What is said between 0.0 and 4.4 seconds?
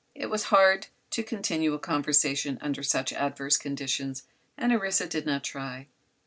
It was hard to continue a conversation under such adverse conditions